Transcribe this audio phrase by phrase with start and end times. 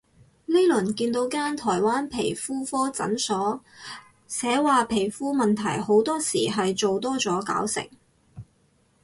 [0.47, 3.63] 呢輪見到間台灣皮膚科診所，
[4.25, 7.87] 寫話皮膚問題好多時係做多咗搞成